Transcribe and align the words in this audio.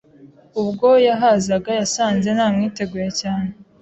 Ubwo 0.61 0.87
yahazaga, 1.07 1.69
yasanze 1.79 2.29
namwiteguye 2.35 3.09
cyane 3.21 3.49